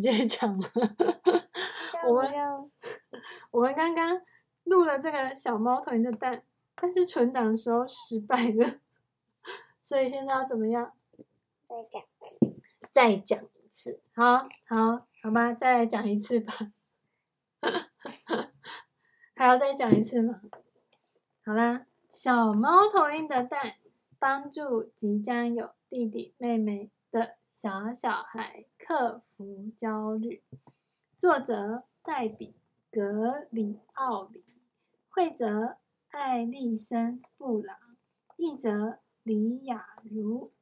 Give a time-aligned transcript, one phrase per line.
[0.00, 0.70] 直接讲了。
[2.06, 2.30] 我们
[3.50, 4.20] 我们刚刚
[4.64, 6.42] 录了这个小猫头鹰的蛋，
[6.76, 8.78] 但是存档的时候失败了，
[9.80, 10.92] 所以现在要怎么样？
[11.66, 12.38] 再讲一次。
[12.92, 14.00] 再讲一次。
[14.14, 16.54] 好，好，好吧，再来讲一次吧。
[19.34, 20.40] 还要再讲一次吗？
[21.44, 23.74] 好啦，小猫头鹰的蛋，
[24.18, 30.42] 帮助即将有弟弟妹妹的小小孩克服焦虑。
[31.16, 32.54] 作者黛比·
[32.92, 34.44] 格里奥里，
[35.08, 35.78] 绘者
[36.10, 37.76] 艾丽森·布朗，
[38.36, 40.52] 译者李雅茹，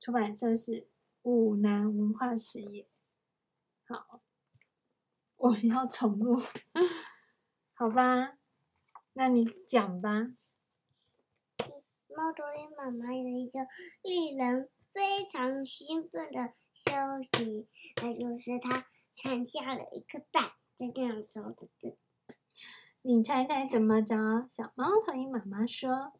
[0.00, 0.86] 出版社是
[1.22, 2.86] 五南文化事业。
[3.86, 4.20] 好，
[5.36, 6.40] 我要重录，
[7.74, 8.38] 好吧？
[9.14, 10.28] 那你讲吧。
[12.16, 13.60] 猫头鹰妈妈有一个
[14.02, 16.52] 令人非常兴奋的
[16.84, 17.68] 消息，
[18.02, 20.52] 那就是它产下了一颗蛋。
[20.74, 21.96] 在这样说的字，
[23.02, 24.46] 你猜猜怎么着？
[24.48, 26.12] 小猫头鹰妈妈说：“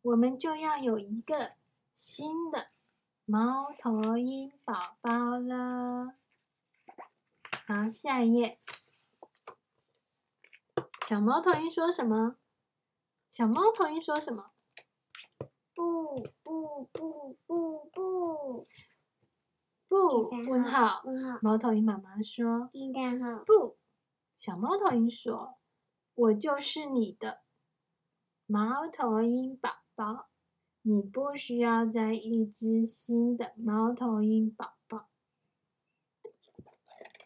[0.00, 1.56] 我们就要有一个
[1.92, 2.68] 新的
[3.26, 6.14] 猫头鹰宝宝了。”
[7.66, 8.58] 好，下一页。
[11.06, 12.36] 小猫头鹰说什么？
[13.28, 14.53] 小猫头鹰说什么？
[15.74, 18.66] 不不不不不
[19.88, 20.30] 不！
[20.48, 21.38] 问号问号。
[21.42, 23.76] 猫头鹰妈妈说：“惊叹号。”不。
[24.38, 25.56] 小猫头鹰说
[26.14, 27.40] ：“我就是你的
[28.46, 30.28] 猫头鹰宝宝，
[30.82, 35.08] 你不需要再一只新的猫头鹰宝宝。”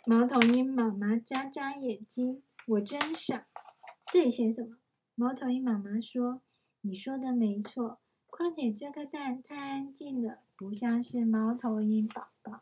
[0.07, 3.47] 猫头鹰妈妈眨眨眼睛，我真傻。
[4.11, 4.79] 这里写什么？
[5.15, 6.41] 猫头鹰妈妈说
[6.81, 8.01] ：“你说的没错，
[8.39, 12.61] 况且这个蛋太安静了，不像是猫头鹰宝宝。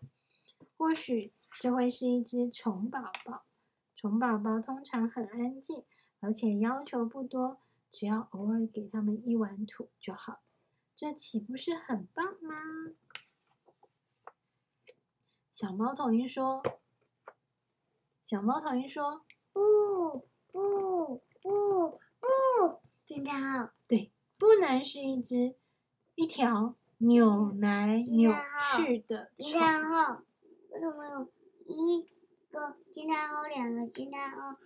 [0.78, 3.44] 或许这会是一只虫宝宝。
[3.94, 5.84] 虫宝宝通常很安静，
[6.20, 7.58] 而且要求不多，
[7.90, 10.40] 只要偶尔给他们一碗土就好。
[10.94, 12.94] 这岂不是很棒吗？”
[15.52, 16.62] 小猫头鹰说
[18.24, 23.74] ：“小猫头鹰说，不不。”不不，惊叹号！
[23.86, 25.54] 对，不能是一只
[26.16, 28.32] 一条扭来扭
[28.74, 29.46] 去的虫。
[29.46, 30.22] 惊叹号！
[30.70, 31.30] 为什么有
[31.66, 32.08] 一
[32.50, 34.56] 个惊叹号，两个惊叹号，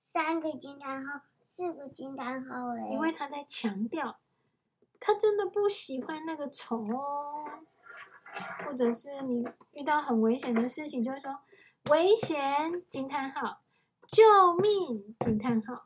[0.00, 2.94] 三个惊叹号，四个惊叹号嘞？
[2.94, 4.18] 因为他在强调，
[4.98, 7.44] 他真的不喜欢那个虫哦。
[8.66, 11.38] 或者是你遇到很危险的事情，就会说
[11.90, 13.60] 危险惊叹号。
[14.08, 14.22] 救
[14.58, 15.14] 命！
[15.20, 15.84] 惊叹号！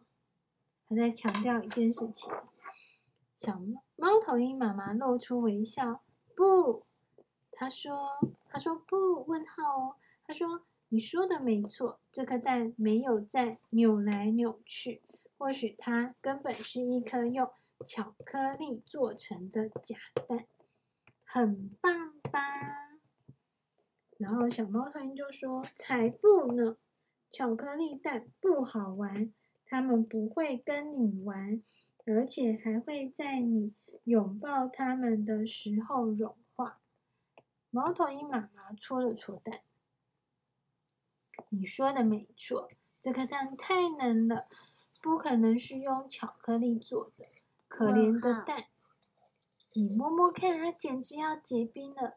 [0.88, 2.32] 他在强调一件事情。
[3.36, 3.60] 小
[4.00, 6.02] 猫头鹰妈妈露出微笑。
[6.36, 6.86] 不，
[7.50, 8.10] 他说
[8.48, 9.96] ：“他说不。”问号哦。
[10.24, 15.02] 他说：“你说的没错，这颗蛋没有在扭来扭去。
[15.36, 17.50] 或许它根本是一颗用
[17.84, 19.96] 巧克力做成的假
[20.28, 20.46] 蛋，
[21.24, 22.40] 很棒吧？”
[24.16, 26.76] 然后小猫头鹰就说：“才不呢！”
[27.30, 29.32] 巧克力蛋不好玩，
[29.66, 31.62] 他们不会跟你玩，
[32.06, 33.74] 而且还会在你
[34.08, 36.80] 拥抱他们的时候融化。
[37.70, 39.60] 猫头鹰妈妈搓了搓蛋，
[41.50, 42.70] 你说的没错，
[43.00, 44.46] 这颗蛋太嫩了，
[45.02, 47.26] 不可能是用巧克力做的。
[47.68, 48.64] 可怜的蛋，
[49.74, 52.16] 你摸摸看，它简直要结冰了。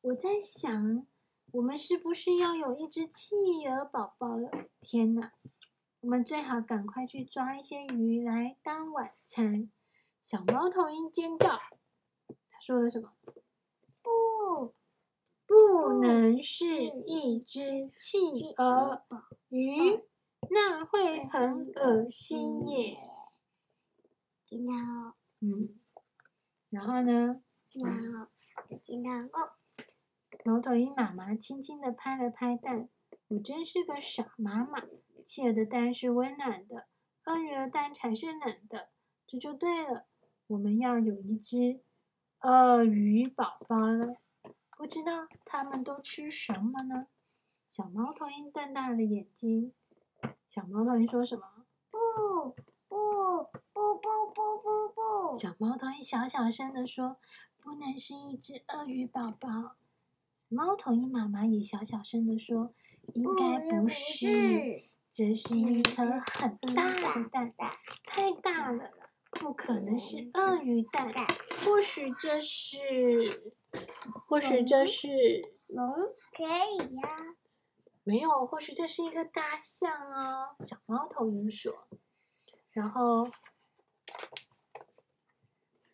[0.00, 1.06] 我在想。
[1.52, 3.36] 我们是不是要有一只企
[3.66, 4.50] 鹅宝宝了？
[4.80, 5.32] 天哪！
[6.00, 9.70] 我们最好赶快去抓一些鱼来当晚餐。
[10.26, 13.12] 小猫头鹰尖叫，他说了什么？
[14.02, 14.74] 不，
[15.46, 16.66] 不能是
[17.06, 19.04] 一只企鹅
[19.50, 20.02] 鱼，
[20.50, 22.98] 那会很恶心耶。
[24.44, 25.78] 惊叹号，嗯，
[26.70, 27.40] 然后呢？
[27.68, 28.28] 惊叹号，
[28.82, 29.54] 惊叹号。
[30.44, 32.88] 猫头鹰妈妈轻轻的拍了拍蛋，
[33.28, 34.82] 我真是个傻妈妈。
[35.24, 36.88] 企鹅的蛋是温暖的，
[37.26, 38.90] 鳄鱼的蛋才是冷的，
[39.24, 40.08] 这就对了。
[40.48, 41.80] 我们要有一只
[42.40, 44.16] 鳄鱼宝宝了，
[44.76, 47.08] 不知道它们都吃什么呢？
[47.68, 49.72] 小猫头鹰瞪大了眼睛。
[50.48, 51.66] 小猫头鹰说什么？
[51.90, 52.54] 不
[52.88, 55.34] 不不不不不不！
[55.36, 57.16] 小猫头鹰小小声的说
[57.58, 59.76] ：“不能是一只鳄鱼宝宝。”
[60.48, 62.72] 猫头鹰妈妈也小小声的说
[63.14, 64.26] ：“应该不是，
[65.10, 67.52] 这是一颗很大的蛋，
[68.04, 68.92] 太大了，
[69.38, 71.12] 不可能是鳄鱼蛋。
[71.64, 73.52] 或许这是，
[74.26, 75.08] 或许这是
[75.66, 75.86] 龙
[76.32, 77.36] 可以呀、啊。
[78.04, 80.56] 没有，或许这是一个大象哦。
[80.60, 81.88] 小猫头鹰说。
[82.70, 83.28] 然后，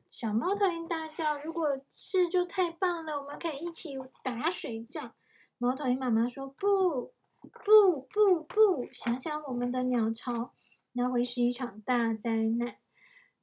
[0.09, 5.15] 小猫头鹰大叫：“如果是就太棒了，我们可以一起打水仗。”
[5.57, 8.89] 猫头鹰妈妈说：“不，不，不，不！
[8.93, 10.53] 想想我们的鸟巢，
[10.93, 12.77] 那会是一场大灾难。”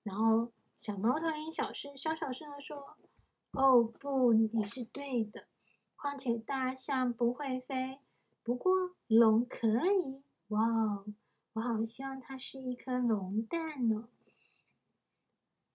[0.10, 2.98] 然后，小猫头鹰小声、小小声的说
[3.54, 5.46] ：“哦，不，你是对的。
[5.96, 8.00] 况且大象不会飞。”
[8.42, 11.06] 不过龙可以，哇哦！
[11.54, 14.10] 我好希望它是一颗龙蛋哦！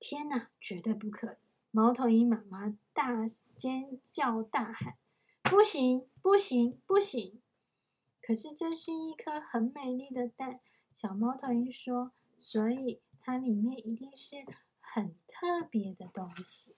[0.00, 1.36] 天哪，绝对不可以！
[1.70, 3.24] 猫头鹰妈妈大
[3.56, 4.96] 尖叫大喊
[5.48, 7.40] ：“不行，不行，不行！”
[8.20, 10.58] 可是这是一颗很美丽的蛋，
[10.92, 14.44] 小猫头鹰说：“所以它里面一定是
[14.80, 16.76] 很特别的东西，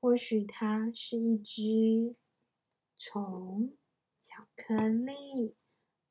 [0.00, 2.16] 或许它是一只
[2.96, 3.72] 虫。”
[4.18, 5.56] 巧克力、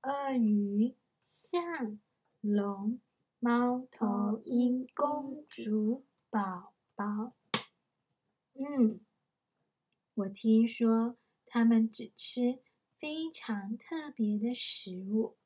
[0.02, 2.00] 鳄鱼、象、
[2.42, 3.00] 龙、
[3.40, 7.34] 猫头鹰、公主、宝宝。
[8.54, 9.00] 嗯，
[10.14, 12.60] 我听说他们只吃
[13.00, 15.38] 非常特别的食物，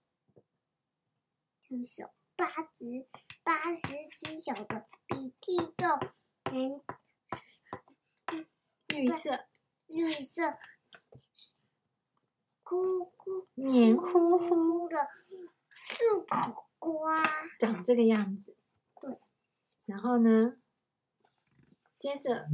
[1.62, 3.08] 就是八只、
[3.44, 3.88] 八十
[4.20, 5.88] 只小的鼻涕豆，
[6.52, 6.82] 嗯，
[8.88, 9.46] 绿色，
[9.88, 10.58] 绿色。
[12.64, 15.08] 咕咕，黏糊糊的
[15.86, 17.24] 漱口瓜，
[17.60, 18.58] 长这个样子。
[19.00, 19.20] 对，
[19.86, 20.58] 然后呢？
[21.98, 22.48] 接着，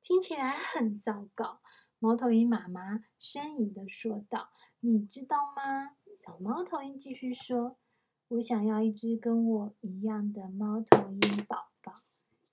[0.00, 1.60] 听起来很糟糕。
[1.98, 4.50] 猫头鹰妈妈呻吟的说道
[4.80, 7.76] ：“你知道吗？”小猫头鹰继续说
[8.28, 12.02] ：“我想要一只跟我一样的猫头鹰宝宝，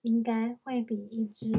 [0.02, 1.52] 应该会比一只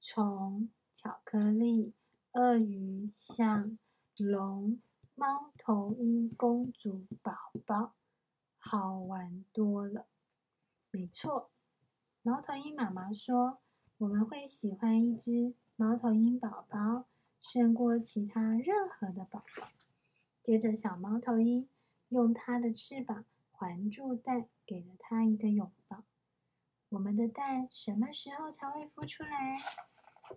[0.00, 1.92] 虫、巧克力、
[2.32, 3.78] 鳄鱼像。”
[4.20, 4.80] 龙、
[5.14, 7.32] 猫头鹰、公主、宝
[7.64, 7.94] 宝，
[8.58, 10.06] 好玩多了。
[10.90, 11.50] 没错，
[12.22, 13.58] 猫头鹰妈妈说
[13.98, 17.04] ：“我们会喜欢一只猫头鹰宝宝，
[17.40, 19.68] 胜过其他任何的宝宝。”
[20.42, 21.68] 接着，小猫头鹰
[22.08, 23.24] 用它的翅膀
[23.58, 26.04] 环住蛋，给了它一个拥抱。
[26.90, 29.58] 我们的蛋什么时候才会孵出来？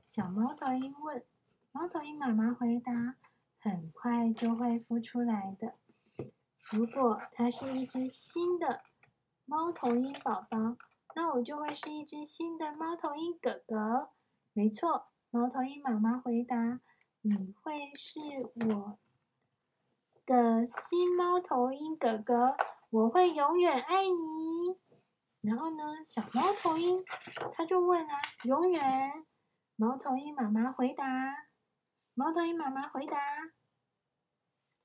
[0.04, 1.24] 小猫头鹰问。
[1.72, 3.16] 猫头鹰妈妈回答。
[3.64, 5.76] 很快就会孵出来的。
[6.72, 8.82] 如果它是一只新的
[9.46, 10.78] 猫头鹰宝宝，
[11.16, 14.10] 那我就会是一只新的猫头鹰哥哥。
[14.54, 16.82] 没错，猫头鹰妈妈回答
[17.22, 18.20] ：“你会是
[18.66, 18.98] 我
[20.26, 22.58] 的新猫头鹰哥哥，
[22.92, 24.78] 我会永远爱你。”
[25.42, 27.04] 然后呢，小猫头鹰
[27.54, 29.26] 他就问啊：“永远？”
[29.76, 31.06] 猫头鹰妈妈回答。
[32.14, 33.18] 猫头鹰妈妈回答：“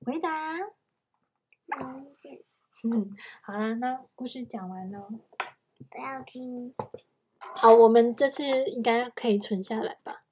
[0.07, 0.57] 回答。”
[2.85, 5.09] 嗯，好啦，那故事讲完了。
[5.91, 6.75] 不要听。
[7.39, 10.26] 好，我们这次应该可以存下来吧。